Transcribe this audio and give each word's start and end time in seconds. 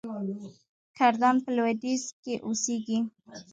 کردان 0.97 1.35
په 1.43 1.49
لویدیځ 1.57 2.03
کې 2.23 2.33
اوسیږي. 2.47 2.99